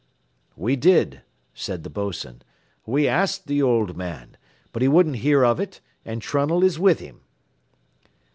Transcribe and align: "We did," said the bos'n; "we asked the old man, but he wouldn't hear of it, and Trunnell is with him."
"We 0.55 0.75
did," 0.75 1.21
said 1.53 1.83
the 1.83 1.89
bos'n; 1.91 2.41
"we 2.87 3.07
asked 3.07 3.45
the 3.45 3.61
old 3.61 3.95
man, 3.95 4.35
but 4.71 4.81
he 4.81 4.87
wouldn't 4.87 5.17
hear 5.17 5.45
of 5.45 5.59
it, 5.59 5.79
and 6.03 6.23
Trunnell 6.23 6.63
is 6.63 6.79
with 6.79 6.97
him." 6.99 7.19